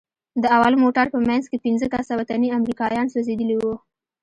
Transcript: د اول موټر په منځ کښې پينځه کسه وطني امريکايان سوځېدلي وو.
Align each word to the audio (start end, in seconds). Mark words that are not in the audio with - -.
د 0.41 0.43
اول 0.55 0.73
موټر 0.83 1.05
په 1.13 1.19
منځ 1.27 1.43
کښې 1.51 1.63
پينځه 1.65 1.87
کسه 1.93 2.13
وطني 2.19 2.49
امريکايان 2.59 3.07
سوځېدلي 3.13 3.55
وو. 3.57 3.73